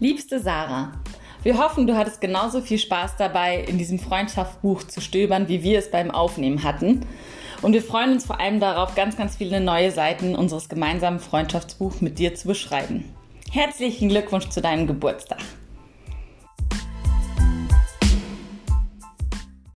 [0.00, 0.92] Liebste Sarah,
[1.42, 5.80] wir hoffen, du hattest genauso viel Spaß dabei, in diesem Freundschaftsbuch zu stöbern, wie wir
[5.80, 7.04] es beim Aufnehmen hatten.
[7.62, 12.00] Und wir freuen uns vor allem darauf, ganz, ganz viele neue Seiten unseres gemeinsamen Freundschaftsbuchs
[12.00, 13.12] mit dir zu beschreiben.
[13.50, 15.40] Herzlichen Glückwunsch zu deinem Geburtstag!